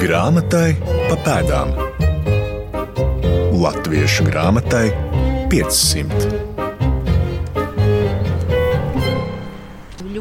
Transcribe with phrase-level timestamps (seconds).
[0.00, 1.74] Grāmatai pa pēdām.
[3.60, 4.86] Latviešu grāmatai
[5.52, 6.30] 500.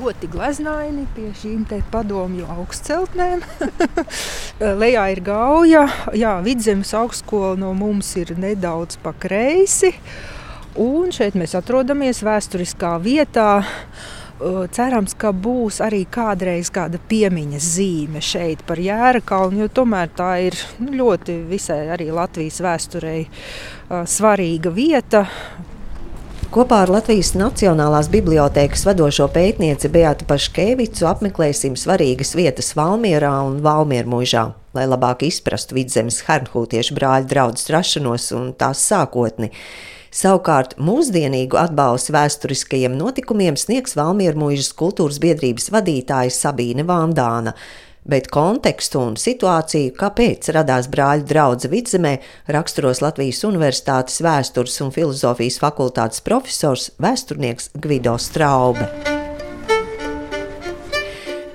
[0.09, 1.63] ļoti gleznaini pie šīm
[1.93, 3.39] padomju augstceltnēm.
[4.81, 9.93] Lejā ir gauja, jā, vidzemes augstskola no mums ir nedaudz pa kreisi.
[10.75, 13.63] Un šeit mēs atrodamies vēsturiskā vietā,
[14.75, 20.31] cerams, ka būs arī kādreiz kāda piemiņas zīme šeit par Jēra kalnu, jo tomēr tā
[20.47, 23.25] ir nu, ļoti visai arī Latvijas vēsturei
[23.89, 25.25] svarīga vieta.
[26.49, 34.47] Kopā ar Latvijas Nacionālās bibliotēkas vadošo pētnieci Beatu Paškevicu apmeklēsim svarīgas vietas Valmierā un Valmiermužā,
[34.73, 39.51] lai labāk izprastu vidzemes hernhūtiešu brāļu draudu rašanos un tās sākotni.
[40.09, 47.53] Savukārt mūsdienīgu atbalstu vēsturiskajiem notikumiem sniegs Valmieru mūžas kultūras biedrības vadītāja Sabīne Vandāna
[48.09, 52.15] bet kontekstu un situāciju, kāpēc radās brāļu drauga vidzemē,
[52.55, 58.89] raksturos Latvijas Universitātes vēstures un filozofijas fakultātes profesors vēsturnieks Gvido Straube.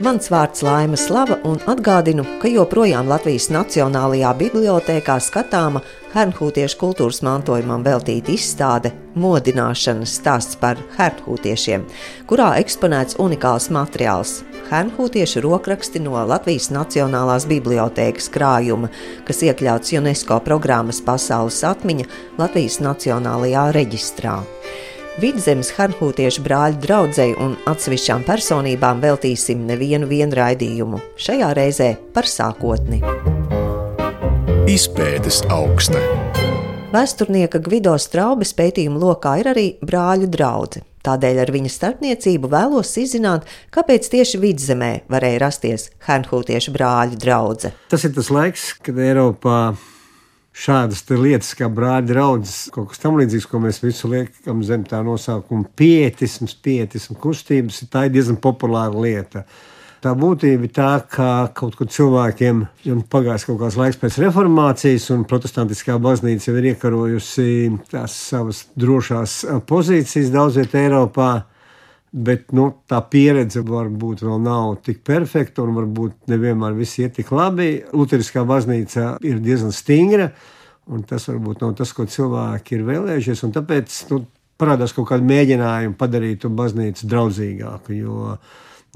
[0.05, 5.81] Mans vārds Laima Slava un atgādinu, ka joprojām Latvijas Nacionālajā bibliotēkā skatāma
[6.15, 11.85] hernhūtiešu kultūras mantojumam veltīta izstāde Modināšanas stāsts par hernhūtiešiem,
[12.31, 18.91] kurā eksponēts unikāls materiāls- hernhūtiešu rokraksti no Latvijas Nacionālās bibliotēkas krājuma,
[19.27, 22.07] kas iekļauts UNESCO programmas Pasaules atmiņa
[22.39, 24.43] Latvijas Nacionālajā reģistrā.
[25.21, 31.01] Vidzemes harhūtiešu brāļu draugai un atsevišķām personībām veltīsim nevienu raidījumu.
[31.17, 33.34] Šajā reizē par sākotni.
[34.65, 36.01] Izpētes augsta.
[36.89, 40.81] Vēsturnieka Gvido Straubes pētījuma lokā ir arī brāļu draugi.
[41.05, 43.45] Tādēļ ar viņa starpniecību vēlos izzināt,
[43.77, 47.75] kāpēc tieši vidzemē varēja rasties Hernhūtiešu brāļu drauga.
[47.93, 49.59] Tas ir tas laiks, kad Eiropā
[50.57, 55.69] šādas lietas, kā brāļa draugs, kaut kas tamlīdzīgs, ko mēs visu liekam zem tā nosaukuma
[55.77, 59.45] pietisms, pietisms kustības, tā ir diezgan populāra lieta.
[60.05, 61.27] Tā būtība ir tā, ka
[61.57, 66.67] kaut kur cilvēkiem jau pagājis kaut kāds laiks pēc reformācijas, un protestantiskā baznīca jau ir
[66.75, 67.47] iekarojusi
[67.89, 71.29] tās savas drošās pozīcijas daudz vietā Eiropā.
[72.13, 77.33] Bet nu, tā pieredze varbūt vēl nav tik perfekta, un varbūt nevienmēr viss iet tik
[77.33, 77.71] labi.
[77.97, 80.29] Lutheriskā baznīca ir diezgan stingra,
[80.93, 83.47] un tas varbūt nav tas, ko cilvēki ir vēlējušies.
[83.57, 84.21] Tāpēc nu,
[84.61, 87.97] parādās kaut kāda mēģinājuma padarīt to baznīcu draudzīgāku.
[87.97, 88.37] Jo,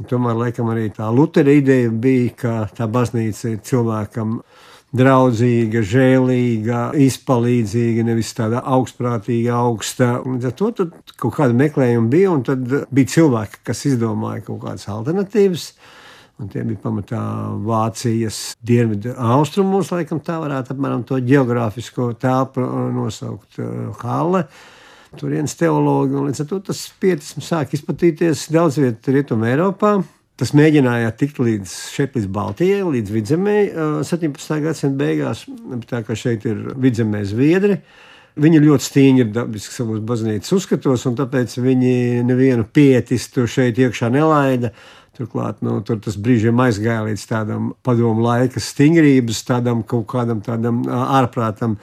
[0.07, 4.39] tomēr, laikam, arī tā Lutera ideja bija, ka tā baznīca ir cilvēkam
[4.97, 10.15] draudzīga, žēlīga, izpalīdzīga, nevis tāda augstprātīga, augsta.
[10.25, 10.71] Līdz ar to
[11.19, 12.65] kaut kāda meklējuma bija, un tad
[12.95, 15.71] bija cilvēki, kas izdomāja kaut kādas alternatīvas.
[16.39, 17.21] Un tie bija pamatā
[17.67, 22.63] Vācijas dienvidu austrumos, laikam tā varētu apmēram to geogrāfisko telpu
[22.95, 24.45] nosaukt uh, Halle.
[25.17, 29.95] Turienes teologi, līdz ar to tas pietisms sāk izplatīties daudz vietā Rietumē Eiropā.
[30.39, 33.57] Tas mēģināja tikt līdz šeit, līdz Baltijai, līdz vidzemē,
[34.07, 34.61] 17.
[34.63, 35.47] gadsimta beigās.
[35.89, 37.81] Tā kā šeit ir vidzemē zviedri.
[38.39, 44.71] Viņi ļoti stingri dabiski savos baznīcas uzskatos, un tāpēc viņi nevienu pietistu šeit iekšā nelaida.
[45.19, 50.85] Turklāt nu, tur tas brīžiem aizgāja līdz tādam padomu laika stingrības, tādam kaut kādam tādam
[50.87, 51.75] ārprātam.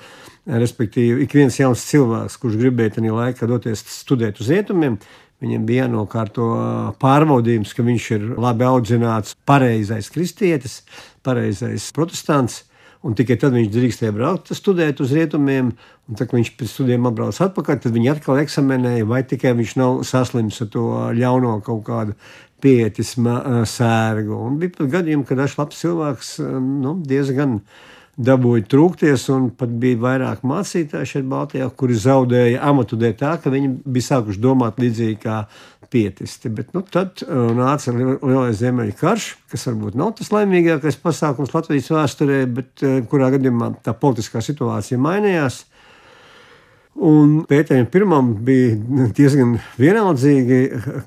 [0.46, 5.00] Respektīvi, ik viens jauns cilvēks, kurš gribēja tajā laikā doties studēt uz rietumiem,
[5.44, 6.46] Viņam bija jānokārto
[7.02, 10.80] pārbaudījums, ka viņš ir labi audzināts, pareizais kristietis,
[11.26, 12.64] pareizais protestants.
[13.06, 15.74] Un tikai tad viņš drīkstēja braukt, studēt uz rietumiem.
[16.10, 19.76] Un, tad, kad viņš pēc studijām atbrauc atpakaļ, tad viņi atkal eksaminēja, vai tikai viņš
[19.78, 20.86] nav saslims ar to
[21.20, 22.16] ļauno kaut kādu
[22.64, 24.40] pietisma sērgu.
[24.48, 26.32] Un bija pat gadījumi, kad dažs labs cilvēks
[26.64, 27.60] nu, diezgan
[28.16, 33.52] dabūja trūkties, un pat bija vairāk mācītāji šeit, Baltijā, kuri zaudēja amatu dēļ tā, ka
[33.52, 35.42] viņi bija sākuši domāt līdzīgi kā
[35.92, 36.52] pietisti.
[36.54, 41.92] Bet nu, tad uh, nāca lielais Ziemeļu karš, kas varbūt nav tas laimīgākais pasākums Latvijas
[41.94, 45.66] vēsturē, bet uh, kurā gadījumā tā politiskā situācija mainījās.
[46.96, 50.60] Un Pēterim pirmam bija diezgan vienaldzīgi,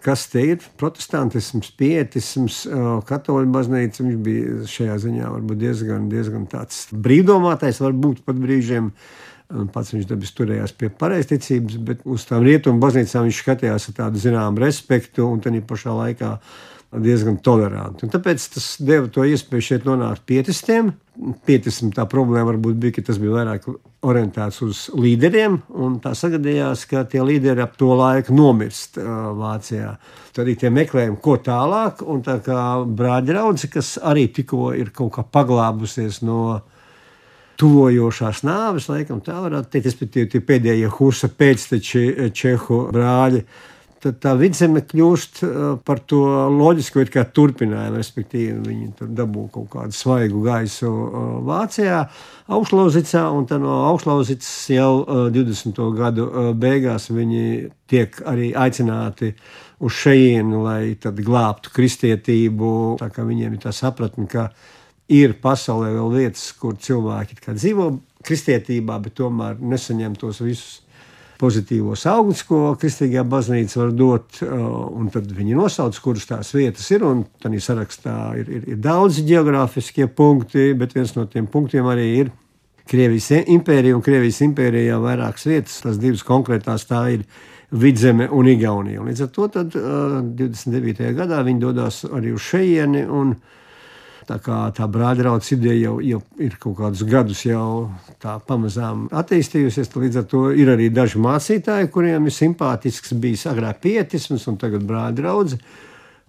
[0.05, 2.58] kas te ir protestantisms, pietisms,
[3.08, 4.05] katoļu baznīca.
[4.05, 8.93] Viņš bija šajā ziņā diezgan, diezgan tāds brīvdomātais, varbūt pat brīžiem.
[9.73, 14.20] Pats viņš dabis turējās pie pareizticības, bet uz tām rietumu baznīcām viņš skatījās ar tādu
[14.20, 16.35] zināmu respektu un tādā pašā laikā
[16.88, 18.06] diezgan toleranti.
[18.06, 20.94] Un tāpēc tas deva to iespēju šeit nonākt pietistiem.
[21.44, 23.67] Pietism tā problēma varbūt bija, ka tas bija vairāk
[24.08, 29.96] orientēts uz līderiem, un tā sagadījās, ka tie līderi ap to laiku nomirst uh, Vācijā.
[30.32, 35.17] Tad arī tie meklējumi, ko tālāk, un tā kā brāļraudze, kas arī tikko ir kaut
[35.19, 36.61] kā paglābusies no
[37.58, 43.43] tuvojošās nāves, laikam tā varētu teikt, respektīvi tie pēdējie Husa pēcteči Čehu brāļi
[44.02, 45.40] tad tā vidzeme kļūst
[45.86, 46.22] par to
[46.54, 47.02] loģisku
[47.34, 47.98] turpinājumu.
[47.98, 50.90] Respektīvi, viņi tur dabū kaut kādu svaigu gaisu
[51.48, 52.04] Vācijā,
[52.54, 54.92] Aušlauzicā, un no Aušlauzicas jau
[55.34, 55.82] 20.
[55.98, 56.28] gadu
[56.58, 59.34] beigās viņi tiek arī aicināti
[59.78, 62.72] uz šejienu, lai glābtu kristietību.
[63.02, 64.48] Tā kā viņiem ir tā sapratne, ka
[65.08, 67.92] ir pasaulē vēl vietas, kur cilvēki dzīvo
[68.26, 70.82] kristietībā, bet tomēr nesaņem tos visus
[71.38, 74.40] pozitīvos augļus, ko kristīgā baznīca var dot.
[74.43, 77.05] Uh, tad viņi nosauc, kuras tās vietas ir.
[77.43, 82.32] Tad sarakstā ir, ir, ir daudzi geogrāfiskie punkti, bet viens no tiem punktiem arī ir
[82.88, 83.96] Krievijas impērija.
[83.96, 87.26] Un Krievijas impērijā vairākas vietas, tās divas konkrētās, tā ir
[87.69, 89.02] Vidzeme un Igaunija.
[89.02, 91.12] Un līdz ar to tad, uh, 29.
[91.19, 93.05] gadā viņi dodas arī uz šejieni.
[94.28, 97.88] Tā kā tā brāļraudzes ideja jau, jau ir kaut kādus gadus jau
[98.20, 103.80] tā pamazām attīstījusies, līdz ar to ir arī daži mācītāji, kuriem ir simpātisks bijis agrāk
[103.86, 105.56] pietisms un tagad brāļraudze.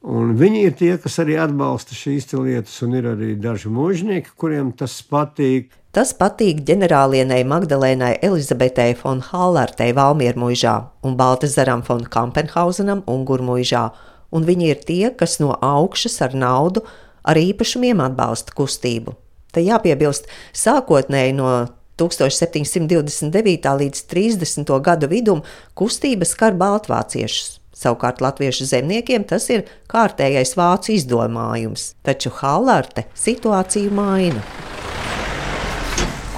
[0.07, 4.71] Un viņi ir tie, kas arī atbalsta šīs lietas, un ir arī daži mūžnieki, kuriem
[4.71, 5.73] tas patīk.
[5.91, 13.83] Tas patīk ģenerālienei Magdalēnai Elizabetei von Hallertei Valmiermuižā un Baltasaram von Kampenhausenam Ungurmuižā,
[14.31, 16.85] un viņi ir tie, kas no augšas ar naudu
[17.23, 19.15] ar īpašumiem atbalsta kustību.
[19.53, 21.53] Te jāpiebilst, sākotnēji no
[21.99, 23.69] 1729.
[23.81, 24.75] līdz 30.
[24.85, 25.43] gadu vidum
[25.75, 27.57] kustība skar baltvāciešus.
[27.79, 34.43] Savukārt latviešu zemniekiem tas ir kārtējais vācu izdomājums, taču Hallarte situāciju maina.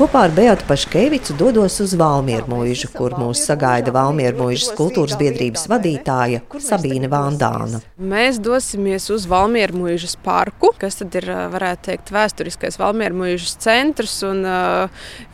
[0.01, 5.67] Kopā ar Beatu Paškevicu dodos uz Valmieru mūžu, kur mūs sagaida Valmieru mūžas kultūras biedrības
[5.69, 7.83] vadītāja Sabīne Vandāna.
[8.01, 14.17] Mēs dosimies uz Valmieru mūžas parku, kas tad ir, varētu teikt, vēsturiskais Valmieru mūžas centrs
[14.25, 14.41] un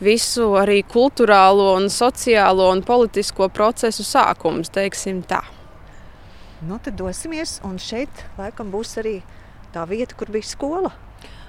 [0.04, 5.40] visu arī kultūrālo un sociālo un politisko procesu sākums, teiksim tā.
[6.60, 9.22] Nu, tad dosimies, un šeit laikam būs arī
[9.72, 10.92] tā vieta, kur bija skola.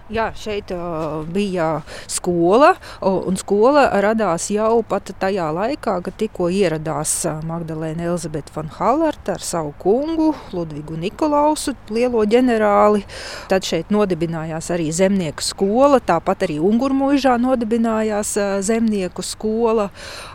[0.10, 2.72] Jā, šeit uh, bija skola,
[3.06, 7.12] un skola radās jau pat tajā laikā, kad tikko ieradās
[7.46, 13.04] Magdalēna Elizabete von Hallerta ar savu kungu, Ludvigu Nikolausu, lielo ģenerāli.
[13.52, 18.34] Tad šeit nodibinājās arī zemnieku skola, tāpat arī Ungurmuižā nodibinājās
[18.66, 19.92] zemnieku skola.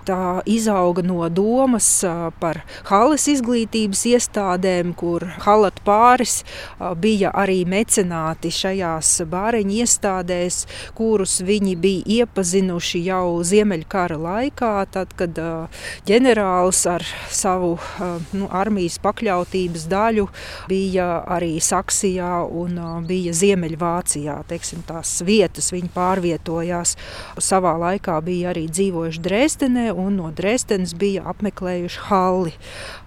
[0.07, 1.91] Tā izauga no domas
[2.39, 2.63] par
[2.93, 6.45] Halles izglītības iestādēm, kur Hallat pāris
[7.03, 15.15] bija arī mecenāti šajās bāriņu ierēģiņu iestādēs, kurus viņi bija iepazinuši jau Ziemeļkara laikā, tad,
[15.17, 15.35] kad
[16.07, 17.79] ģenerālis ar savu
[18.33, 20.29] nu, armijas pakļautības daļu
[20.69, 24.45] bija arī Saksijā un bija Ziemeļvācijā.
[24.49, 26.97] Teiksim, tās vietas viņi pārvietojās.
[27.39, 32.55] Savā laikā bija arī dzīvojuši Dresdenē un no Dresdenes bija apmeklējuši Halli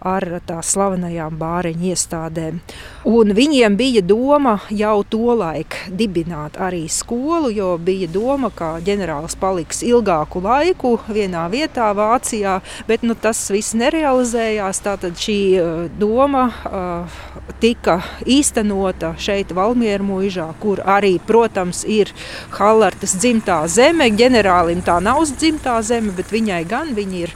[0.07, 2.59] ar tā slavenajām bāriņu iestādēm.
[3.07, 9.83] Un viņiem bija doma jau tolaik dibināt arī skolu, jo bija doma, ka ģenerālis paliks
[9.85, 14.83] ilgāku laiku vienā vietā Vācijā, bet nu, tas viss nerealizējās.
[14.87, 17.21] Tātad šī uh, doma uh,
[17.61, 22.11] tika īstenota šeit, Valmieru mūžā, kur arī, protams, ir
[22.57, 24.09] Hallartas dzimtā zeme.
[24.17, 27.33] Ģenerālim tā nav dzimtā zeme, bet viņai gan viņa ir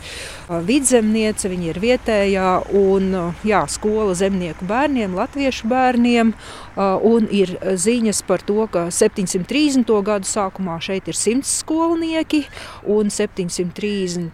[0.67, 3.13] vidzemniece, viņa ir vietējā un
[3.47, 6.33] jā, skola zemnieku bērniem, latviešu bērniem.
[6.77, 9.83] Un ir ziņas par to, ka 730.
[10.07, 12.45] gadu sākumā šeit ir 100 skolnieki,
[12.87, 14.29] un 738.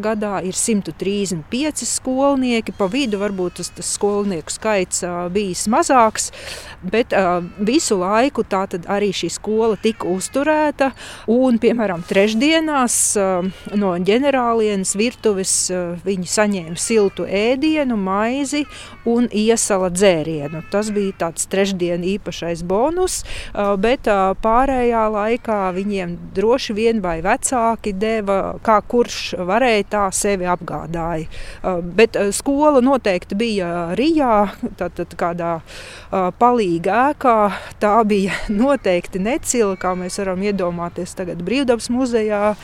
[0.00, 2.72] gadā ir 135 skolnieki.
[2.78, 5.04] Pa vidu varbūt tas, tas skolnieku skaits
[5.34, 6.32] bijis mazāks,
[6.80, 7.12] bet
[7.60, 10.92] visu laiku arī šī skola tika uzturēta.
[11.28, 13.16] Un, piemēram, trešdienās
[13.76, 15.70] no ģenerālienes virtuves
[16.06, 18.64] viņi saņēma siltu ēdienu, maizi
[19.04, 20.62] un iesala dzērienu.
[20.72, 23.22] Tas bija tāds trešdienas īpašais bonus,
[23.82, 24.08] bet
[24.42, 31.28] pārējā laikā viņiem droši vien vai vecāki deva, kā kurš varēja tā sevi apgādāja.
[31.98, 34.48] Bet skola noteikti bija Rijā,
[34.80, 35.58] tātad kādā
[36.38, 37.38] palīga ēkā.
[37.82, 42.54] Tā bija noteikti necila, kā mēs varam iedomāties tagad Brīvdabas muzejā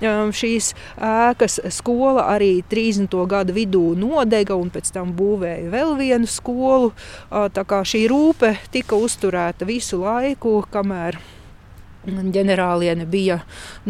[0.00, 1.60] šīs ēkas.
[1.74, 3.14] Skola arī 30.
[3.26, 6.92] gada vidū nodega un pēc tam būvēja vēl vienu skolu.
[7.30, 11.18] Tā kā šī rūpe tika uzturēta visu laiku, kamēr
[12.08, 13.40] ģenerāliene bija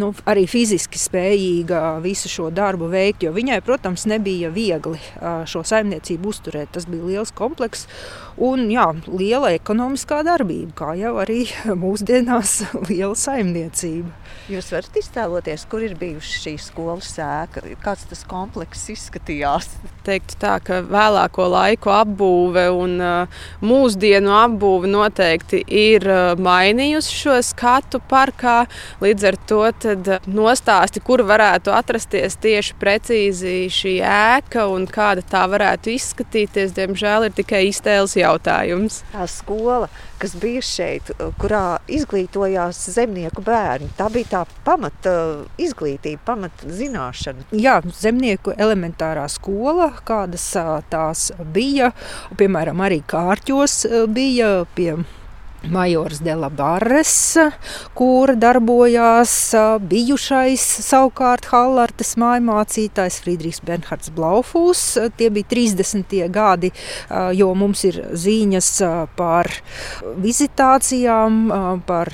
[0.00, 3.28] nu, arī fiziski spējīga visu šo darbu veikt.
[3.30, 4.98] Viņai, protams, nebija viegli
[5.46, 6.72] šo saimniecību uzturēt.
[6.74, 7.86] Tas bija liels komplekss
[8.40, 11.44] un jā, liela ekonomiskā darbība, kā jau arī
[11.84, 14.14] mūsdienās liela saimniecība.
[14.48, 19.66] Jūs varat iztēloties, kur ir bijusi šī skolas sēka, kāds tas komplekss izskatījās?
[20.06, 22.94] Teiktu tā, ka vēlāko laiku apbūve un
[23.60, 26.06] mūsdienu apbūve noteikti ir
[26.40, 28.62] mainījusi šo skatu parkā.
[29.04, 29.60] Līdz ar to
[30.32, 37.36] nostāsti, kur varētu atrasties tieši precīzi šī ēka un kāda tā varētu izskatīties, diemžēl ir
[37.36, 39.02] tikai iztēles jautājums.
[39.14, 43.90] Tā skola kas bija šeit, kurā izglītojās zemnieku bērni.
[43.98, 45.14] Tā bija tā pamata
[45.60, 47.46] izglītība, pamata zināšana.
[47.54, 50.50] Jā, zemnieku elementārā skola, kādas
[50.90, 51.92] tās bija,
[52.38, 54.96] piemēram, arī kārķos bija pie
[55.66, 57.36] Majors Delabarres,
[57.98, 59.32] kur darbojās
[59.90, 64.82] bijušais savukārt Hallartes mājmācītājs Friedrichs Bernhards Blaufūs.
[65.18, 66.14] Tie bija 30.
[66.30, 66.70] gadi,
[67.34, 68.70] jo mums ir ziņas
[69.18, 69.50] par
[70.22, 71.40] vizitācijām,
[71.90, 72.12] par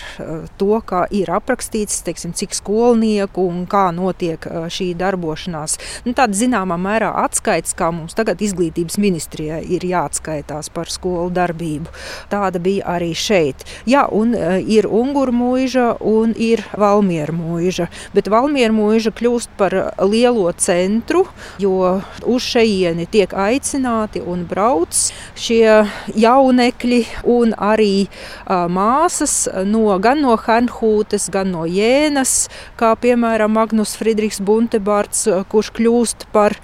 [0.57, 4.41] to, kā ir aprakstīts, teiksim, cik skolnieku un kā notiek
[4.73, 5.77] šī darbošanās.
[6.09, 11.93] Nu, tāda zināmā mērā atskaits, kā mums tagad izglītības ministrijai ir jāatskaitās par skolu darbību.
[12.33, 13.65] Tāda bija arī šeit šeit.
[13.89, 17.89] Jā, un uh, ir Unguru mūža un ir Valmiera mūža.
[18.15, 21.25] Bet Valmiera mūža kļūst par lielo centru,
[21.59, 24.95] jo uz šejieni tiek aicināti un brauc
[25.39, 27.01] šie jaunekļi
[27.35, 32.49] un arī uh, māsas no, gan no Hanhūtes, gan no Jēnas,
[32.79, 36.57] kā piemēram Magnus Friedrichs Buntebarts, kurš kļūst par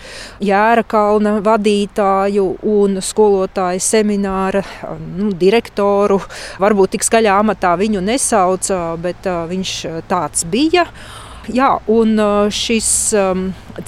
[0.45, 4.63] Jēra kalna vadītāju un skolotāju semināra
[5.17, 6.21] nu, direktoru
[6.61, 9.75] Varbūt tik skaļā amatā viņu nesauca, bet viņš
[10.11, 10.87] tāds bija.
[11.51, 12.21] Jā, un
[12.53, 12.89] šis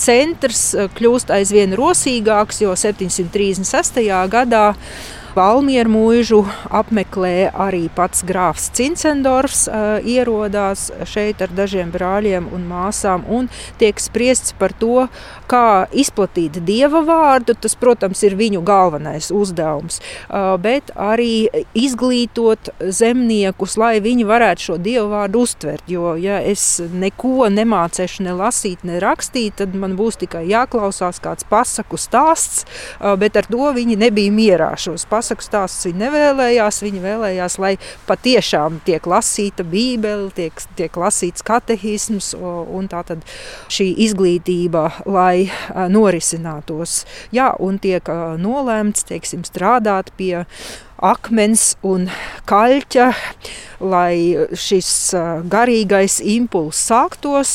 [0.01, 0.63] centrs
[0.97, 4.01] kļūst aizvien rosīgāks, jo 736.
[4.33, 4.65] gadā
[5.33, 9.63] Valmieru mūžu apmeklē arī pats grāfs Cincendorfs,
[10.05, 13.49] ierodās šeit ar dažiem brāļiem un māsām un
[13.81, 15.07] tiek spriests par to,
[15.49, 17.55] kā izplatīt dieva vārdu.
[17.57, 20.03] Tas, protams, ir viņu galvenais uzdevums,
[20.61, 25.89] bet arī izglītot zemniekus, lai viņi varētu šo dievu vārdu uztvert.
[25.89, 31.49] Jo, ja es neko nemācēšu ne lasīt, ne rakstīt, tad man būs tikai jāklausās kāds
[31.49, 32.69] pasaku stāsts,
[33.01, 36.83] bet ar to viņi nebija mierā šos pasaku pasaku stāstus viņi nevēlējās.
[36.83, 37.77] Viņi vēlējās, lai
[38.09, 43.23] patiešām tiek lasīta Bībele, tiek, tiek lasīts katehisms un tā tad
[43.73, 45.47] šī izglītība, lai
[45.93, 47.03] norisinātos.
[47.35, 48.09] Jā, un tiek
[48.43, 50.43] nolēmts, teiksim, strādāt pie
[51.03, 52.09] akmens un
[52.51, 53.09] kaļķa,
[53.83, 54.89] lai šis
[55.51, 57.53] garīgais impulss sāktos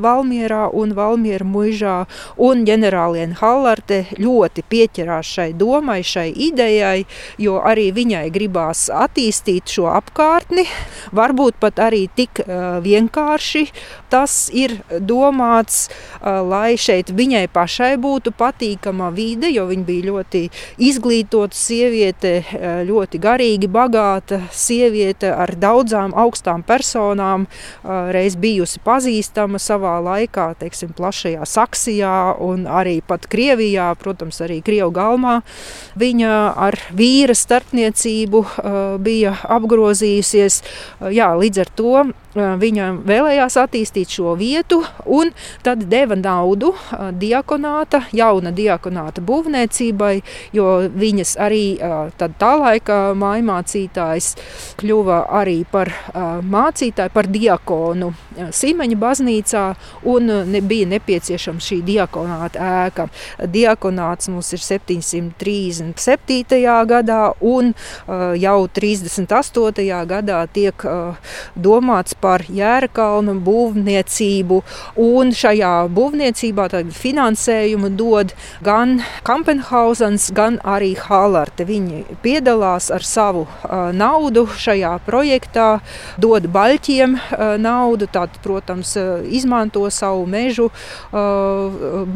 [0.00, 1.96] Valmierā un Valmiera muižā.
[2.40, 7.04] Un ģenerāliene Hallarte ļoti pieķerās šai domai, šai idejai,
[7.42, 10.66] jo arī viņai gribās attīstīt šo apkārtni,
[11.16, 12.40] varbūt pat arī tik
[12.84, 13.66] vienkārši.
[14.12, 15.88] Tas ir domāts,
[16.22, 20.42] lai šeit viņai pašai būtu patīkama vide, jo viņa bija ļoti
[20.88, 22.34] izglītota sieviete,
[22.88, 27.46] ļoti garīgi bagāta sieviete ar daudzām augstām personām,
[27.84, 34.92] reiz bijusi pazīstama savā laikā, teiksim, plašajā Saksijā un arī pat Krievijā, protams, arī Krievu
[34.96, 35.40] galmā.
[35.98, 36.32] Viņa
[36.66, 38.44] ar vīra starpniecību
[39.02, 40.62] bija apgrozījusies.
[41.14, 42.06] Jā, līdz ar to
[42.36, 45.30] viņa vēlējās attīstīt šo vietu un
[45.64, 46.74] tad deva naudu
[47.16, 50.20] diakonāta, jauna diakonāta būvniecībai,
[50.56, 51.64] jo viņas arī
[52.20, 54.28] tā laika mājmācītājs
[54.82, 55.88] kļuva arī par
[56.44, 59.62] mācītāju, par diakonu Sīmeņa baznīcā
[60.12, 63.06] un nebija nepieciešama šī diakonāta ēka.
[63.54, 66.60] Diakonāts mums ir 737.
[66.90, 67.72] gadā un
[68.42, 70.04] jau 38.
[70.12, 70.76] gadā tiek
[71.56, 74.60] domāts par Jērakalnu būvniecību.
[75.00, 78.36] Un šajā būvniecībā finansējumu dod
[78.66, 81.64] gan Kampenhausens, gan arī Hālarte.
[81.64, 83.46] Viņi piedalās ar savu
[83.96, 85.45] naudu šajā projektā,
[86.22, 87.16] dod baļķiem
[87.62, 88.96] naudu, tad, protams,
[89.30, 90.70] izmanto savu mežu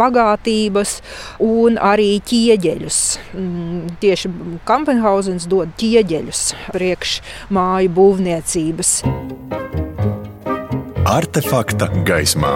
[0.02, 0.96] bagātības
[1.44, 3.00] un arī ķieģeļus.
[3.34, 4.32] Mm, tieši
[4.68, 6.44] Kampenhausens dod ķieģeļus
[6.74, 7.18] priekš
[7.54, 8.94] māju būvniecības.
[11.10, 12.54] Artefakta gaismā.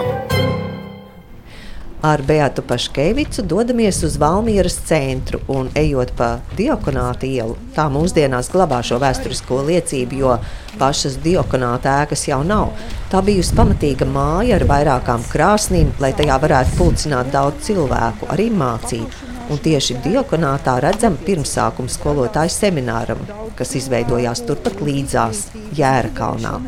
[2.05, 7.55] Ar Beatu Paškevicu dodamies uz Valmieras centru un ejot pa Diokonāta ielu.
[7.73, 10.35] Tā mūsdienās glabā šo vēsturisko liecību, jo
[10.77, 12.75] pašas Diokonāta ēkas jau nav.
[13.09, 19.19] Tā bijusi pamatīga māja ar vairākām krāsnīm, lai tajā varētu pulcināt daudz cilvēku, arī mācīt.
[19.49, 23.25] Un tieši Diokonātā redzam pirmsākumu skolotāju semināram,
[23.57, 26.59] kas izveidojās turpat līdzās Jēra kalnā.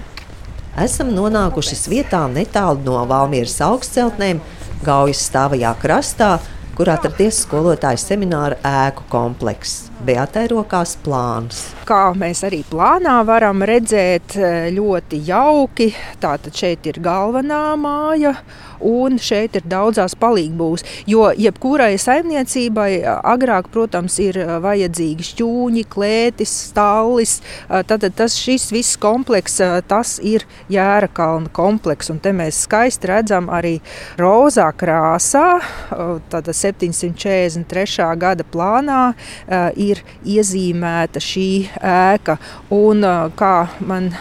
[0.78, 4.42] Esam nonākuši vietā netālu no Valmieras augstceltnēm,
[4.86, 6.38] Gaujas stāvajā krastā,
[6.78, 9.87] kur atradies skolotāju semināra ēku komplekss.
[9.98, 11.64] Beatai rokās plāns.
[11.88, 14.36] Kā mēs arī plānā varam redzēt,
[14.76, 15.90] ļoti jauki.
[16.22, 18.36] Tātad šeit ir galvenā māja,
[18.78, 20.84] un šeit ir daudzās palīgbūs.
[21.10, 22.92] Jo jebkurai saimniecībai
[23.26, 27.40] agrāk, protams, ir vajadzīgi šķūņi, klētis, stallis.
[27.90, 32.14] Tad tas viss komplekss, tas ir Jēra kalna komplekss.
[32.14, 33.80] Un te mēs skaisti redzam arī
[34.20, 35.48] rozā krāsā,
[36.30, 38.12] tātad 743.
[38.22, 39.02] gada plānā
[39.74, 39.87] ir
[40.28, 42.38] iezīmēta šī ēka.
[42.76, 43.06] Un,
[43.38, 43.56] kā
[43.88, 44.12] man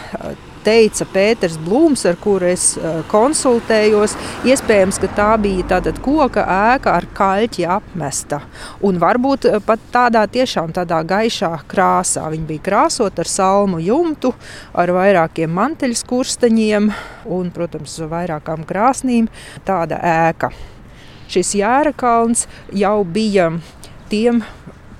[0.67, 2.73] teica Pēters Blūms, ar kuru es
[3.11, 8.41] konsultējos, iespējams, ka tā bija tātad koka ēka ar kaļķi apmesta.
[8.85, 12.25] Un varbūt pat tādā tiešām tādā gaišā krāsā.
[12.33, 14.33] Viņa bija krāsota ar salmu jumtu,
[14.75, 16.91] ar vairākiem manteļskursteņiem
[17.37, 19.31] un, protams, vairākām krāsnīm.
[19.67, 20.51] Tāda ēka.
[21.31, 22.45] Šis jēra kalns
[22.75, 23.51] jau bija
[24.11, 24.43] tiem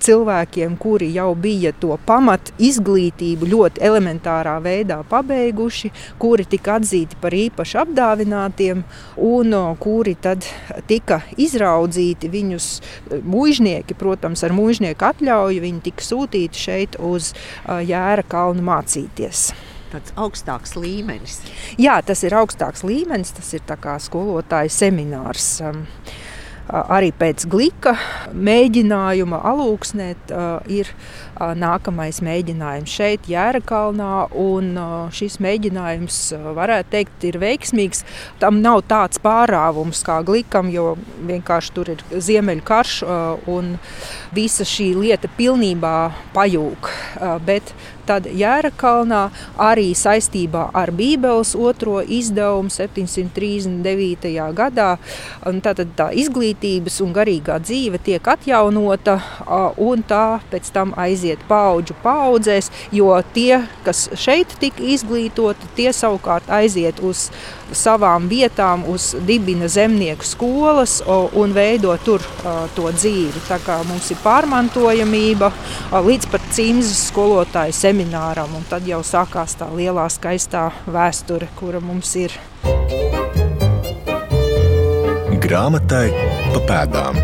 [0.03, 7.35] cilvēkiem, kuri jau bija to pamat izglītību ļoti elementārā veidā pabeiguši, kuri tika atzīti par
[7.37, 8.83] īpaši apdāvinātiem
[9.27, 10.45] un kuri tad
[10.89, 12.31] tika izraudzīti.
[12.33, 12.69] Viņus
[13.23, 17.33] mužnieki, protams, ar mužnieku atļauju, viņi tika sūtīti šeit uz
[17.65, 19.49] Jēra kalnu mācīties
[19.87, 21.39] tāds augstāks līmenis.
[21.79, 23.63] Jā, tas ir augstāks līmenis, tas ir
[24.03, 25.61] skolotāja seminārs.
[26.67, 27.93] Arī pēc glika
[28.35, 30.33] mēģinājuma alūksnēt
[30.67, 30.89] ir
[31.39, 34.27] nākamais mēģinājums šeit, Jērakalnā.
[35.15, 36.19] Šis mēģinājums,
[36.57, 38.03] varētu teikt, ir veiksmīgs.
[38.43, 40.97] Tam nav tāds pārāvums kā glikam, jo
[41.29, 42.97] vienkārši tur ir ziemeļkarš
[43.47, 43.77] un
[44.35, 45.97] visa šī lieta pilnībā
[46.35, 46.91] pajūg.
[47.47, 47.71] Bet
[48.07, 49.25] Tad Jērakalnā
[49.59, 54.31] arī saistībā ar Bībeles otro izdevumu 739.
[54.55, 54.93] gadā
[55.65, 56.07] tātad tā
[56.57, 59.19] izglītības un garīgā dzīve tiek atjaunota
[59.77, 66.49] un tā pēc tam aiziet paudžu paudzēs, jo tie, kas šeit tika izglītoti, tie savukārt
[66.49, 67.29] aiziet uz
[67.71, 72.21] savām vietām, uz dibina zemnieku skolas un veido tur
[72.75, 73.45] to dzīvi.
[73.47, 75.51] Tā kā mums ir pārmantojamība
[75.91, 78.49] līdz pat cimzas skolotāju semināram.
[78.69, 82.33] Tad jau sākās tā lielā, skaistā vēsture, kura mums ir.
[85.47, 86.09] Grāmatai
[86.51, 87.19] pa pēdām.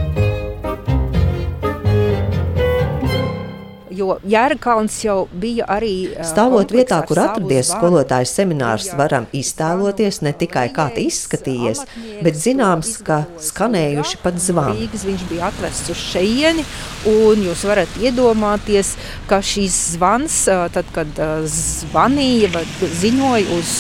[3.94, 5.92] jo Jērakalns jau bija arī.
[6.26, 11.84] Stāvot vietā, kur atradies skolotājs seminārs, varam iztēloties ne tikai kā tas izskatījies,
[12.24, 14.88] bet zināms, ka skanējuši pat zvani.
[14.94, 16.66] Viņš bija atvests uz šejieni,
[17.12, 18.96] un jūs varat iedomāties,
[19.28, 20.40] ka šīs zvans,
[20.76, 21.24] tad, kad
[21.60, 22.66] zvanīja vai
[23.04, 23.78] ziņoja uz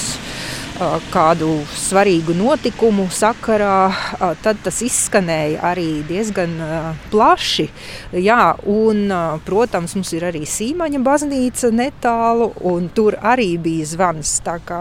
[1.13, 3.93] kādu svarīgu notikumu sakarā,
[4.43, 6.55] tad tas izskanēja arī diezgan
[7.11, 7.67] plaši.
[8.23, 9.05] Jā, un,
[9.45, 14.35] protams, mums ir arī Sīmaņa baznīca netālu, un tur arī bija zvans.
[14.45, 14.79] Tā kā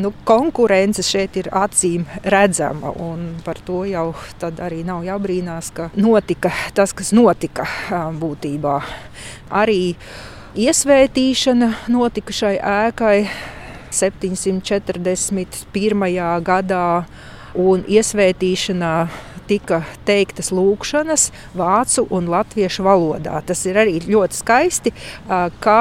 [0.00, 4.10] nu, konkurence šeit ir acīm redzama, un par to jau
[4.60, 8.76] arī nav jābrīnās, ka notika tas, kas notika būtībā.
[9.50, 9.94] Arī
[10.60, 13.16] iesvētīšana notika šai ēkai
[13.90, 16.06] 741.
[16.46, 17.04] gadā
[17.58, 18.94] un iesvētīšanā
[19.50, 23.40] tika teiktas lūkšanas vācu un latviešu valodā.
[23.46, 24.92] Tas ir arī ļoti skaisti,
[25.60, 25.78] ka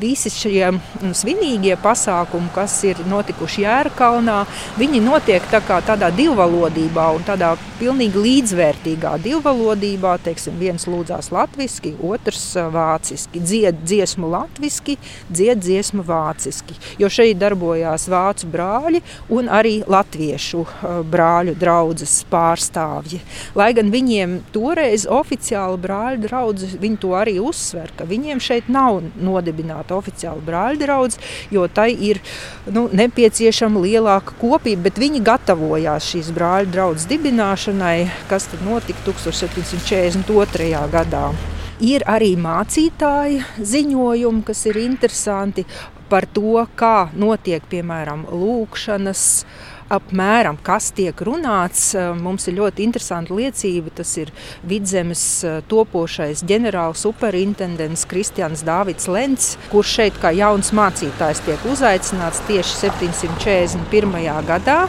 [0.00, 0.70] visi šie
[1.16, 4.38] svinīgie pasākumi, kas ir notikuši Jērkalnā,
[4.80, 10.16] viņi notiek tā kā tādā divvalodībā un tādā pilnīgi līdzvērtīgā divvalodībā.
[10.24, 14.96] Teiksim, viens lūdzās latviski, otrs vāciski, dzied dziesmu latviski,
[15.28, 16.76] dzied dziesmu vāciski.
[17.00, 19.02] Jo šeit darbojās vācu brāļi
[19.36, 20.64] un arī latviešu
[21.10, 23.20] brāļu draudzes pārstāvji draugi.
[23.54, 29.02] Lai gan viņiem toreiz oficiāli brāļu draugi, viņi to arī uzsver, ka viņiem šeit nav
[29.20, 31.18] nodibināta oficiāla brāļu draugs,
[31.50, 32.20] jo tai ir
[32.66, 40.90] nu, nepieciešama lielāka kopība, bet viņi gatavojās šīs brāļu draudzes dibināšanai, kas notika 1742.
[40.90, 41.30] gadā.
[41.80, 45.64] Ir arī mācītāji ziņojumi, kas ir interesanti
[46.10, 49.22] par to, kā notiek piemēram lūkšanas
[49.90, 51.90] apmēram, kas tiek runāts.
[52.20, 53.92] Mums ir ļoti interesanta liecība.
[54.00, 54.32] Tas ir
[54.66, 55.24] vidzemes
[55.70, 64.44] topošais ģenerāls superintendents Kristians Dāvids Lents, kurš šeit kā jauns mācītājs tiek uzaicināts tieši 741.
[64.48, 64.82] gadā.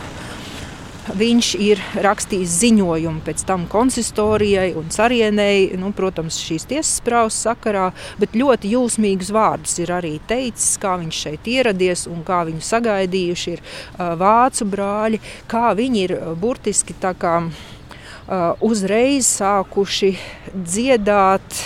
[1.01, 7.87] Viņš ir rakstījis ziņojumu pēc tam konsistorijai un carienei, nu, protams, šīs tiesas prāvas sakarā,
[8.21, 13.53] bet ļoti jūsmīgus vārdus ir arī teicis, kā viņš šeit ieradies un kā viņu sagaidījuši
[13.55, 20.13] ir uh, vācu brāļi, kā viņi ir burtiski tā kā uh, uzreiz sākuši
[20.53, 21.63] dziedāt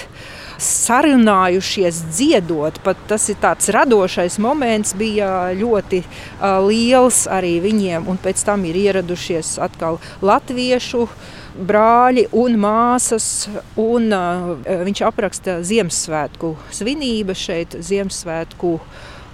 [0.62, 2.80] sarunājušies dziedot.
[2.84, 8.08] Pat tas ir tāds radošais moments, bija ļoti uh, liels arī viņiem.
[8.12, 11.08] Un pēc tam ir ieradušies atkal latviešu
[11.56, 13.48] brāļi un māsas.
[13.80, 14.56] Un, uh,
[14.88, 18.78] viņš apraksta Ziemassvētku svinības šeit, Ziemassvētku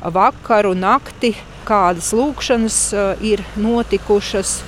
[0.02, 1.36] vakaru, nakti,
[1.68, 4.62] kādas lūkšanas uh, ir notikušas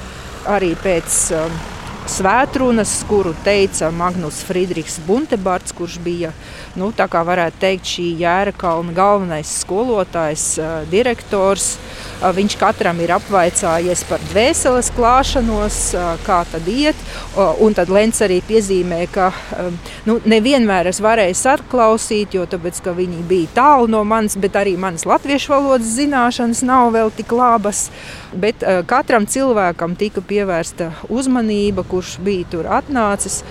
[0.50, 1.24] arī pēc.
[1.38, 6.32] Uh, svētrunas, kuru teica Magnus Friedrichs Buntebarts, kurš bija,
[6.80, 10.48] nu, tā kā varētu teikt, šī jēra kalna galvenais skolotājs,
[10.92, 11.78] direktors.
[12.24, 15.80] Viņš katram ir apvaicājies par dvēseles klāšanos,
[16.24, 16.96] kā tad iet.
[17.36, 19.32] Un tad Lens arī piezīmē, ka
[20.08, 25.04] nu, nevienmēr es varēju atklausīt, jo tāpēc, viņi bija tālu no manis, bet arī manas
[25.10, 27.90] latviešu valodas zināšanas nav vēl tik labas.
[28.34, 33.42] Bet katram cilvēkam tika pievērsta uzmanība, kurš bija tur atnācis.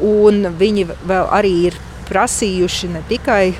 [0.00, 1.76] Viņi vēl arī ir
[2.08, 3.52] prasījuši ne tikai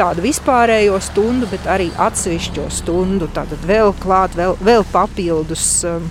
[0.00, 3.28] tādu vispārējo stundu, bet arī atsevišķo stundu.
[3.36, 6.06] Tātad vēl klāt, vēl, vēl papildus um,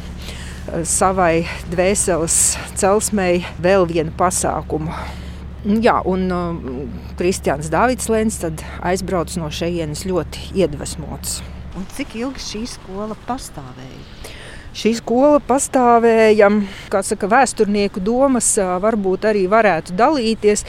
[0.85, 2.35] savai dvēseles
[2.77, 4.93] celsmei vēl vienu pasākumu.
[5.83, 6.61] Jā, un um,
[7.19, 8.39] Kristians Dārvids Lens
[8.85, 11.41] aizbrauc no šejienes ļoti iedvesmots.
[11.79, 14.18] Un cik ilgi šī skola pastāvēja?
[14.79, 16.47] Šī skola pastāvēja,
[16.87, 20.63] kā saka, vēsturnieku domas, varbūt arī varētu dalīties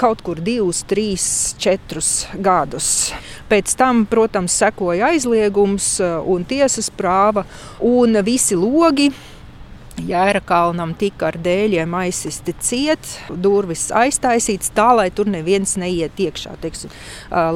[0.00, 1.26] kaut kur divus, trīs,
[1.60, 3.10] četrus gadus.
[3.52, 7.44] Pēc tam, protams, sekoja aizliegums un tiesas prāva
[7.84, 9.10] un visi logi.
[10.00, 16.56] Jēra kalnam tika ar dēļiem aizsisti ciet, durvis aiztaisītas tā, lai tur neviens neiet iekšā.
[16.64, 16.94] Teiksim,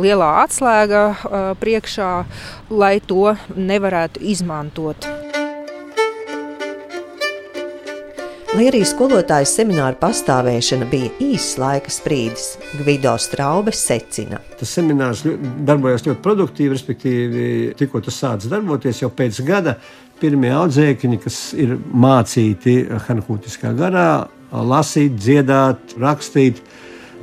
[0.05, 1.07] lielā atslēga
[1.63, 2.11] priekšā,
[2.69, 5.09] lai to nevarētu izmantot.
[8.57, 14.39] Lai arī skolotāju semināra pastāvēšana bija īss laika sprīdis, Gvido Straube secina.
[14.57, 15.21] Tas seminārs
[15.69, 17.43] darbojās ļoti produktīvi, respektīvi,
[17.77, 19.77] tikko tas sācis darboties jau pēc gada.
[20.23, 22.79] Pirmie audzēkņi, kas ir mācīti
[23.11, 24.09] hanhūtiskā garā,
[24.49, 26.65] lasīt, dziedāt, rakstīt,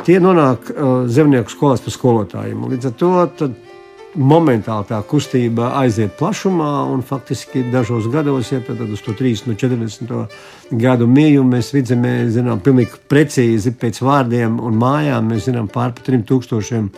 [0.06, 2.70] tie nonāk uh, zemnieku skolās par skolotājiem.
[2.76, 3.14] Līdz ar to
[4.20, 9.58] momentāli tā kustība aiziet plašumā, un faktiski dažos gados, ja tad uz to 30 no
[9.58, 15.32] 40 gadu mījumu mēs vidzemē zinām pilnīgi precīzi pēc vārdiem un mājām.
[15.34, 16.92] Mēs zinām pār 3000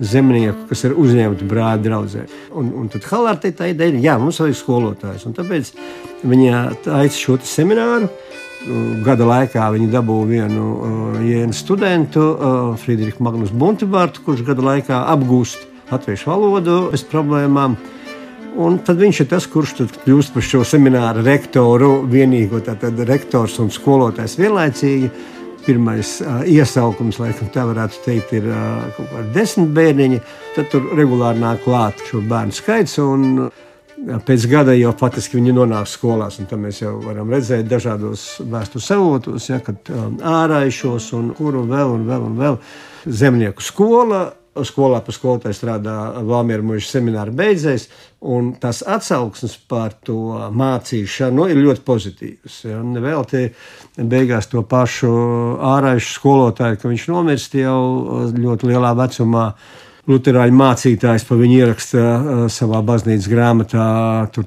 [0.00, 2.24] zemnieku, kas ir uzņemti brāļa draudzē.
[2.58, 5.28] Un, un tad Halārtei tā ideja, jā, mums vajag skolotājs.
[5.28, 5.70] Un tāpēc
[6.24, 6.64] viņa
[6.96, 8.10] aicina šo semināru.
[9.04, 15.73] Gada laikā viņi dabūja vienu uh, studentu, uh, Friedrichu Magnus Buntebartu, kurš gada laikā apgūst
[15.90, 17.76] latviešu valodu bez problēmām.
[18.54, 23.72] Un tad viņš ir tas, kurš kļūst par šo semināru rektoru, vienīgo tātad rektors un
[23.74, 25.10] skolotājs vienlaicīgi.
[25.64, 30.18] Pirmais uh, iesaukums, laikam, tā varētu teikt, ir uh, kaut kādi desmit bērniņi.
[30.54, 32.98] Tad tur regulāri nāk klāt šo bērnu skaits.
[33.02, 33.62] Un, uh,
[34.04, 39.46] Pēc gada jau faktiski viņi nonāk skolās, un mēs jau varam redzēt dažādos vēstures avotos,
[39.48, 42.58] ja, kad um, ārājušos un kuru vēl un vēl un vēl
[43.06, 44.26] zemnieku skola
[44.62, 47.88] skolā pa skolotāju strādā Valmiera mūža semināra beidzēs,
[48.24, 50.18] un tas atsauksmes par to
[50.54, 52.60] mācīšanu nu, ir ļoti pozitīvs.
[52.70, 52.82] Ja?
[52.86, 53.48] Nevelti
[53.98, 55.10] beigās to pašu
[55.74, 57.80] ārājušu skolotāju, ka viņš nomirst jau
[58.36, 59.48] ļoti lielā vecumā.
[60.04, 63.84] Lutāņu mācītājs pa viņu ieraksta uh, savā baznīcas grāmatā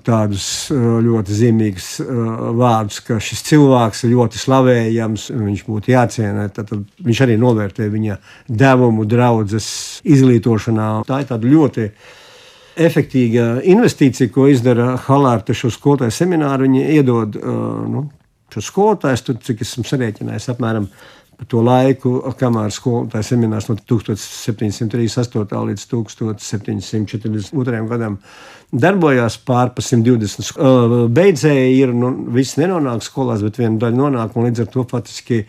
[0.05, 6.45] tādus uh, ļoti zīmīgus uh, vārdus, ka šis cilvēks ir ļoti slavējams, viņš būtu jāciena.
[6.53, 9.71] Tad, viņš arī novērtē viņa devumu draudzes
[10.05, 10.91] izglītošanā.
[11.09, 11.89] Tā ir tāda ļoti
[12.77, 16.69] efektīva investīcija, ko izdara Halārta šo skolotāju semināru.
[16.69, 17.41] Viņi iedod
[17.89, 18.05] nu,
[18.53, 20.85] šo skolotāju, cik esmu sarēķinājis, apmēram
[21.37, 25.57] par to laiku, kamēr skolotājs seminārs no 1738.
[25.69, 27.81] līdz 1742.
[27.91, 28.17] gadam
[28.71, 31.09] darbojās pār pa 120.
[31.13, 35.43] Beidzēji ir, nu, viss nenonāk skolās, bet viena daļa nonāk, un līdz ar to faktiski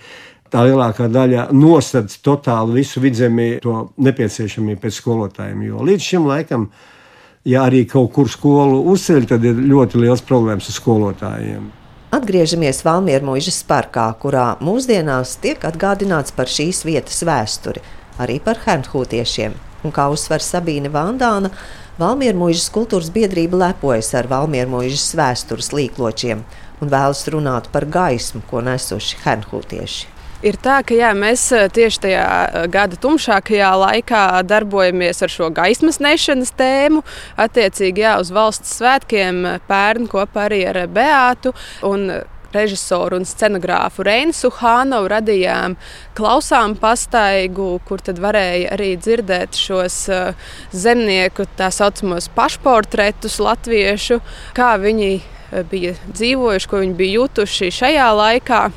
[0.53, 5.67] tā lielākā daļa nosedz totāli visu vidzemi to nepieciešamību pēc skolotājiem.
[5.71, 6.71] Jo līdz šim laikam
[7.49, 11.69] ja arī kaut kur skolu uzceļ, tad ir ļoti liels problēmas ar skolotājiem.
[12.09, 17.83] Atgriežamies Valmiermuižas parkā, kurā mūsdienās tiek atgādināts par šīs vietas vēsturi,
[18.17, 19.53] arī par hernhūtiešiem.
[19.85, 21.53] Un kā uzsver Sabīne Vandāna,
[22.01, 26.47] Valmiermuižas kultūras biedrība lepojas ar Valmiermuižas vēstures līkločiem
[26.81, 30.18] un vēlas runāt par gaismu, ko nesuši hernhūtieši.
[30.39, 32.27] Ir tā, ka jā, mēs tieši tajā
[32.71, 37.03] gada tumšākajā laikā darbojamies ar šo gaismas nešanas tēmu.
[37.43, 41.55] Attiecīgi, jā, uz valsts svētkiem pērn kopā arī ar Beātu.
[42.55, 45.75] Režisoru un scenogrāfu Reinu Suhānovu radījām
[46.17, 50.01] klausām pastaigu, kur tad varēja arī dzirdēt šos
[50.73, 54.23] zemnieku tā saucamos pašportretus latviešu,
[54.57, 55.15] kā viņi
[55.69, 58.69] bija dzīvojuši, ko viņi bija jutuši šajā laikā.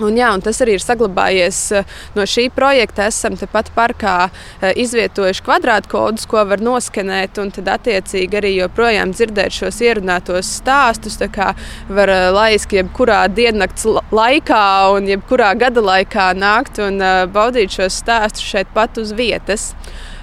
[0.00, 3.10] Un, jā, un tas arī ir saglabājies eh, no šī projekta.
[3.12, 9.52] Esam tepat parkā eh, izvietojuši kvadrātkodus, ko var noskenēt, un tad attiecīgi arī joprojām dzirdēt
[9.52, 11.18] šos ierunātos stāstus.
[11.20, 11.50] Tā kā
[11.92, 13.84] var eh, laiski jebkurā diennakts
[14.16, 16.96] laikā un jebkurā gada laikā nākt un
[17.34, 19.74] baudīt šos stāstus šeit pat uz vietas.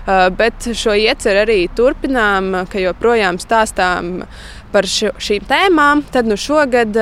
[0.10, 4.24] Bet šo ieceru arī turpinām, ka joprojām stāstām
[4.74, 6.02] par šīm tēmām.
[6.10, 6.98] Tad nu šogad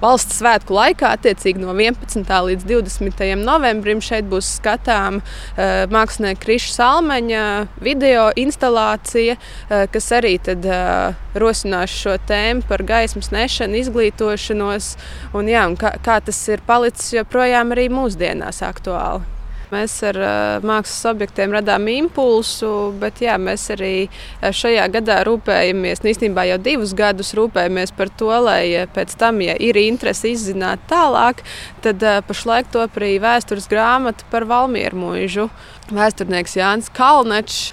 [0.00, 2.24] valsts svētku laikā, attiecīgi no 11.
[2.48, 3.22] līdz 20.
[3.42, 7.44] novembrim, šeit būs skatāms uh, mākslinieka Kriša Salmeņa
[7.82, 14.92] video instalācija, uh, kas arī tad, uh, rosinās šo tēmu par gaismas nešanu, izglītošanos
[15.36, 19.35] un, jā, un kā, kā tas ir palicis joprojām arī mūsdienās aktuāli.
[19.72, 20.18] Mēs ar
[20.66, 24.06] mākslas objektiem radām impulsu, bet jā, mēs arī
[24.40, 29.56] šajā gadā rūpējamies, nu, īstenībā jau divus gadus rūpējamies par to, lai pēc tam, ja
[29.58, 31.42] ir interese izzināt tālāk,
[31.82, 35.50] tad pašlaik top arī vēstures grāmata par Valmieru mūžu.
[35.90, 37.72] Vēsturnieks Jānis Kalnečs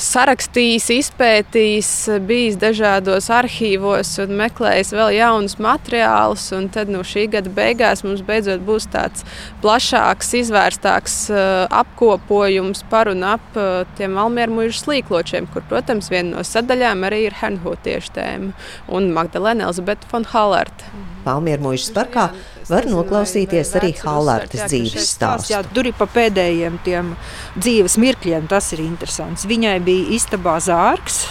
[0.00, 1.90] sarakstījis, izpētījis,
[2.26, 6.48] bijis dažādos arhīvos un meklējis vēl jaunus materiālus.
[6.74, 9.26] Tad nu, šī gada beigās mums beidzot būs tāds
[9.64, 11.44] plašāks, izvērstāks uh,
[11.82, 17.24] apkopojums par un ap uh, tiem Almēru mūža slīkločiem, kur, protams, viena no sadaļām arī
[17.28, 18.52] ir Henhūtiešu tēma
[18.88, 21.09] un Magdalena Elzabete von Hallerta.
[21.24, 22.30] Palmieru mūžas parkā
[22.70, 25.54] var noklausīties arī Halārtas dzīves stāstu.
[25.54, 27.14] Jā, tur ir pa pēdējiem tiem
[27.58, 29.48] dzīves mirkļiem, tas ir interesants.
[29.50, 31.24] Viņai bija istabā zārks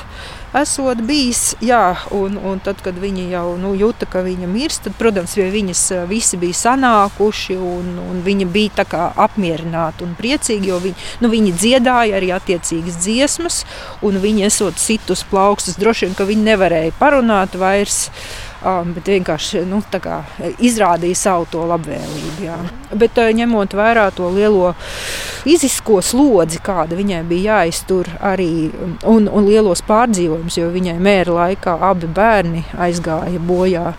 [0.53, 1.53] esot bijis.
[1.61, 5.83] Jā, un, un tad, kad viņi jau nu, jūta, ka viņa mirst, tad, protams, viņas
[5.95, 8.85] eh, visi bija sanākuši un, un viņa bija
[9.19, 13.63] apmierināta un priecīga, jo viņi, nu, viņi dziedāja arī attiecīgas dziesmas,
[14.05, 15.77] un viņi esot situs plaukstus.
[15.79, 18.07] Droši vien, ka viņi nevarēja parunāt vairs.
[18.59, 19.77] Um, bet vienkārši nu,
[20.59, 22.41] izrādīja savu to labvēlību.
[22.43, 22.57] Jā.
[22.91, 24.73] Bet uh, ņemot vērā to lielo
[25.45, 28.67] fizisko slodzi, kāda viņai bija jāiztur arī
[29.07, 33.93] un, un lielos pārdzīvojumus, jo viņai mēra laikā abi bērni aizgāja bojā.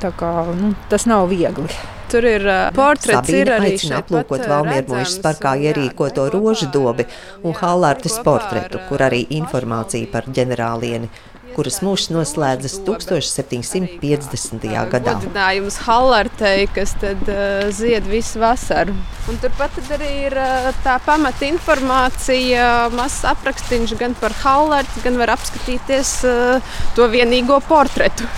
[0.00, 1.68] Kā, nu, tas nav viegli.
[2.08, 7.04] Tur ir uh, portrets, Sabīne ir arī aicina aplūkot Valmiermojas parkā ierīkoto rožu dobi
[7.44, 11.10] un Hallārtas portretu, kur arī informācija par ģenerālieni
[11.58, 14.66] kuras mūžs noslēdzas 1750.
[14.92, 15.16] gadā.
[15.18, 18.94] Godinājums Hallartei, kas tad uh, zied visu vasaru.
[19.28, 25.34] Un turpat arī ir uh, tā pamata informācija, mazs aprakstīns gan par Hallartu, gan var
[25.34, 26.62] apskatīties uh,
[26.94, 28.28] to vienīgo portretu.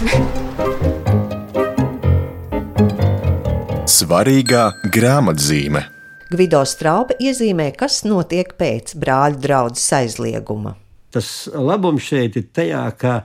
[3.90, 5.84] Svarīgā grāmatzīme.
[6.30, 10.78] Gvido Straupe iezīmē, kas notiek pēc brāļu draudzes aizlieguma
[11.14, 13.20] tas labums šeit ir tajā, ka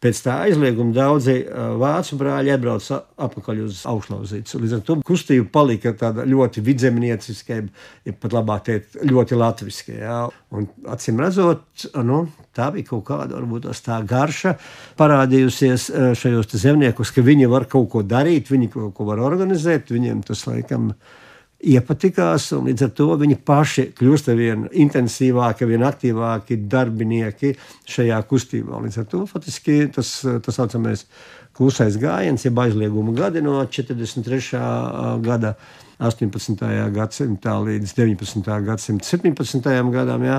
[0.00, 1.34] pēc tā aizlieguma daudzi
[1.80, 4.56] vācu brāļi atbrauca atpakaļ uz augšlauzītes.
[4.56, 7.58] Līdz ar to kustība palika tāda ļoti vidzemnieciska,
[8.08, 9.96] ja pat labāk teikt, ļoti latviska.
[10.00, 10.18] Ja?
[10.56, 12.22] Un, acīm redzot, nu,
[12.56, 14.56] tā bija kaut kāda varbūt tā garša
[15.00, 20.24] parādījusies šajos zemniekus, ka viņi var kaut ko darīt, viņi kaut ko var organizēt, viņiem
[20.24, 21.18] tas laikam ir
[21.60, 27.52] iepatikās, un līdz ar to viņi paši kļūst ar vien intensīvāki, vien aktīvāki darbinieki
[27.90, 28.80] šajā kustībā.
[28.86, 31.04] Līdz ar to faktiski tas tā saucamais
[31.56, 34.64] klusais gājiens, jeb aizlieguma gadi no 43.
[35.26, 35.54] gada.
[36.00, 36.62] 18.
[36.96, 38.46] gadsimtā līdz 19.
[38.64, 39.66] gadsimta 17.
[39.92, 40.22] gadam.
[40.24, 40.38] Jā.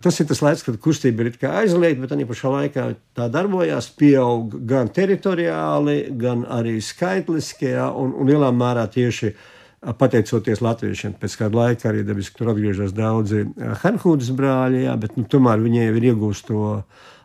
[0.00, 2.86] Tas ir tas laiks, kad kustība ir aizliegta, bet arī pašā laikā
[3.20, 9.44] tā darbojās, pieaug gan teritoriāli, gan arī skaitliski, jā, un, un lielā mērā tieši uh,
[9.82, 11.16] pateicoties latviešiem.
[11.18, 15.62] Pēc kāda laika arī dabiski tur atgriežas daudzi eh, Hanhūdas brāļi, jā, bet nu, tomēr
[15.62, 16.66] viņi jau ir iegūst to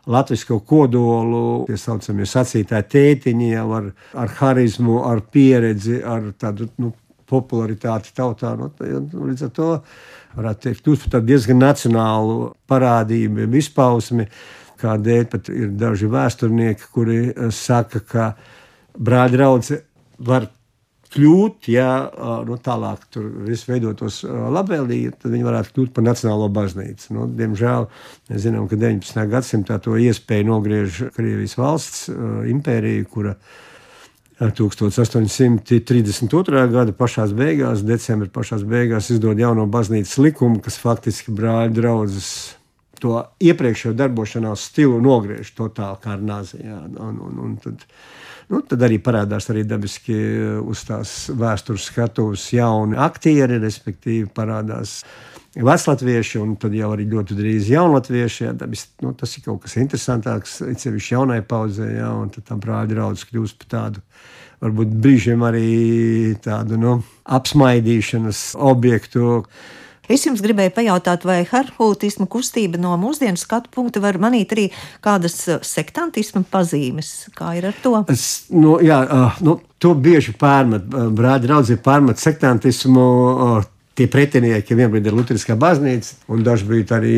[0.08, 3.90] latviešu kodolu, tie saucamie sacītāji tētiņi jau ar,
[4.24, 6.94] ar harizmu, ar pieredzi, ar tādu nu,
[7.28, 8.54] popularitāti tautā.
[8.56, 8.70] Nu,
[9.28, 9.72] līdz ar to
[10.38, 14.30] varētu teikt, kļūst par diezgan nacionālu parādību, izpausmi.
[14.78, 17.18] kādēļ pat ir daži vēsturnieki, kuri
[17.50, 18.26] saka, ka
[18.94, 19.80] brāļa draudzene
[20.18, 20.46] var
[21.18, 21.90] kļūt, ja
[22.46, 27.04] nu, tālāk tur viss veidotos labvēlīgi, tad viņi varētu kļūt par nacionālo baznīcu.
[27.16, 27.82] Nu, diemžēl
[28.30, 29.24] mēs zinām, ka 19.
[29.34, 31.98] gadsimtā to iespēju nogriež Krievijas valsts
[32.54, 33.32] impērija, kura
[34.38, 36.70] 1832.
[36.70, 42.54] gada pašā beigās, decembra pašā beigās, izdod jauno baznīcas likumu, kas faktiski brāļu draugus
[43.02, 46.56] to iepriekšējo darbošanās stilu nogriež totāli kā ar nāzi.
[46.62, 47.76] Jā, un, un, un tad,
[48.48, 50.14] Nu, tad arī parādās arī dabiski
[50.64, 55.02] uz tās vēstures skatuves jauni aktieri, respektīvi parādās
[55.58, 58.46] veclatvieši, un tad jau arī ļoti drīz jaunatvieši.
[58.46, 62.62] Jā, dabis, nu, tas ir kaut kas interesantāks, ceļš jaunai paudzē, jā, un tad tam
[62.64, 64.04] brāļa draugs kļūst par tādu.
[64.64, 65.66] Varbūt brīžiem arī
[66.42, 66.96] tādu nu,
[67.38, 69.44] apsmaidīšanas objektu.
[70.08, 74.68] Es jums gribēju pajautāt, vai harhūtisma kustība no mūsdienu skatu punkta var manīt arī
[75.04, 77.28] kādas uh, sektantisma pazīmes?
[77.36, 77.92] Kā ir ar to?
[78.08, 83.04] Es, nu, jā, uh, nu, to bieži pārmet, uh, brāļi draugi pārmet sektantismu.
[83.98, 87.14] Tie pretinieki vienbrīd ir Lutheriskā baznīca, un bija arī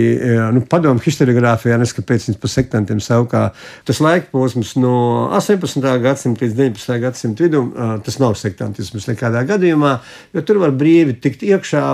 [0.56, 3.42] nu, padomu historiografijā, neskapēc viņas par sektantiem saukā.
[3.84, 4.94] Tas laika posms no
[5.36, 5.76] 18.
[6.00, 6.96] gadsimta līdz 19.
[7.02, 7.68] gadsimta vidum,
[8.00, 9.98] tas nav sektantisms nekādā gadījumā,
[10.32, 11.84] jo tur var brīvi tikt iekšā,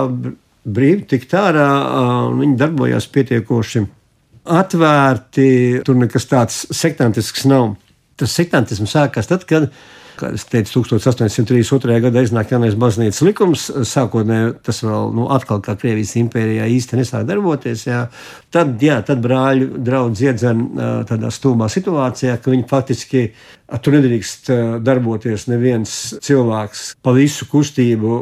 [0.67, 1.67] brīvi tikt ārā,
[2.29, 3.83] un viņi darbojās pietiekoši
[4.57, 5.49] atvērti.
[5.87, 7.75] Tur nekas tāds sektantisks nav.
[8.17, 9.69] Tas sektantisms sākās tad, kad
[10.17, 11.97] Kā es teicu, 1832.
[12.07, 13.67] gadā iznāk jaunais baznīcas likums.
[13.85, 17.83] Sākotnēji tas vēl nu, atkal kā Krievijas impērijā īsti nesāk darboties.
[17.85, 18.07] Jā.
[18.53, 20.63] Tad, jā, tad brāļu draugs iedzen
[21.09, 23.23] tādā stūmā situācijā, ka viņi faktiski
[23.83, 24.49] tur nedrīkst
[24.81, 25.93] darboties neviens
[26.25, 28.17] cilvēks pa visu kustību,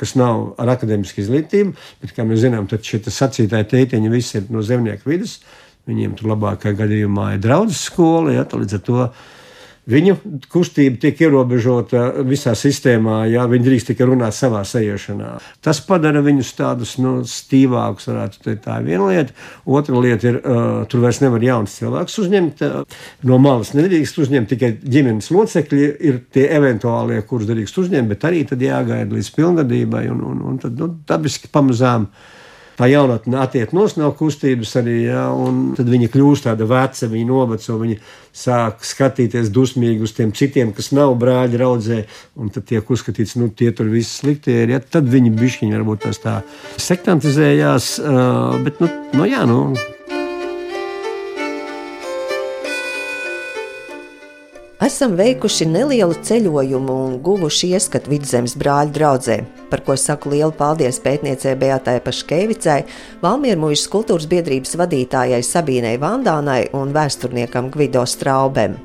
[0.00, 1.76] kas nav ar akadēmisku izglītību.
[2.02, 5.38] Bet, kā mēs zinām, tad šie sacītāji teiteņi visi ir no zemnieku vidas.
[5.86, 9.02] Viņiem tur labākajā gadījumā ir draudzes skola, ja, līdz ar to
[9.86, 10.16] Viņu
[10.50, 15.28] kustība tiek ierobežota visā sistēmā, ja viņi drīkst tikai runāt savā sajūšanā.
[15.62, 19.36] Tas padara viņus tādus nu, stīvākus, varētu teikt, tā ir viena lieta.
[19.78, 22.64] Otra lieta ir, uh, tur vairs nevar jauns cilvēks uzņemt.
[22.66, 22.98] Uh,
[23.30, 28.42] no malas nedrīkst uzņemt tikai ģimenes locekļi, ir tie eventuālie, kurus drīkst uzņemt, bet arī
[28.50, 32.10] tad jāgaida līdz pilngadībai un, un, un tad nu, dabiski pamazām
[32.76, 37.78] tā jaunatne attiek no kustības arī, ja, un tad viņa kļūst tāda veca, viņa noveco,
[37.80, 37.98] viņa
[38.36, 42.02] sāk skatīties dusmīgi uz tiem citiem, kas nav brāļi raudzē,
[42.36, 46.06] un tad tiek uzskatīts, nu, tie tur viss slikti ir, ja, tad viņi bišķiņi varbūt
[46.06, 46.38] tās tā
[46.76, 47.92] sektantizējās,
[48.64, 49.72] bet, nu, nu jā, nu,
[54.86, 61.00] Esam veikuši nelielu ceļojumu un guvuši ieskatu vidzemes brāļu draudzē, par ko saku lielu paldies
[61.02, 62.84] pētniecei Beatai Paškevicai,
[63.24, 68.76] Valmiermužas kultūras biedrības vadītājai Sabīnai Vandānai un vēsturniekam Gvido Straubem.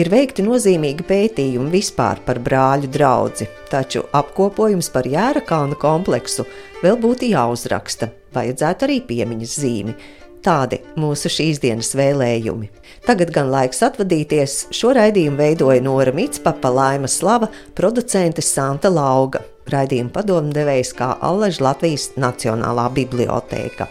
[0.00, 6.46] Ir veikti nozīmīgi pētījumi vispār par brāļu draugu, taču apkopojums par Jēra kalna kompleksu
[6.80, 9.98] vēl būtu jāuzraksta, vajadzētu arī piemiņas zīmi.
[10.44, 12.68] Tādi mūsu šīs dienas vēlējumi.
[13.06, 14.68] Tagad gan laiks atvadīties.
[14.74, 19.42] Šo raidījumu veidoja Nora Mitspapa, Laima Slava, producente Santa Lauga.
[19.68, 23.88] Raidījuma padomdevējs kā Allaž Latvijas Nacionālā bibliotēka.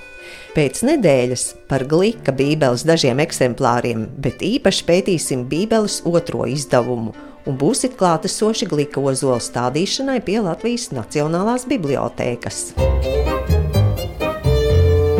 [0.55, 7.13] Pēc nedēļas par glīka bībeles dažiem eksemplāriem, bet īpaši pētīsim bībeles otro izdevumu
[7.47, 12.71] un būsit klātesoši glīka ozola stādīšanai pie Latvijas Nacionālās bibliotēkas.